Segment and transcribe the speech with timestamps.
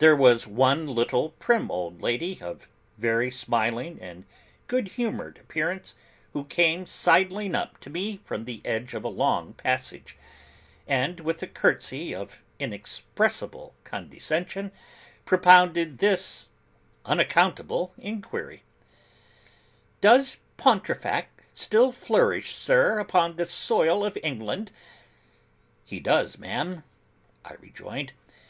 [0.00, 2.68] There was one little, prim old lady, of
[2.98, 4.26] very smiling and
[4.66, 5.94] good humoured appearance,
[6.34, 10.14] who came sidling up to me from the end of a long passage,
[10.86, 14.72] and with a curtsey of inexpressible condescension,
[15.24, 16.50] propounded this
[17.06, 18.62] unaccountable inquiry:
[20.02, 24.70] 'Does Pontefract still flourish, sir, upon the soil of England?'
[25.86, 26.84] 'He does, ma'am,'
[27.42, 28.12] I rejoined.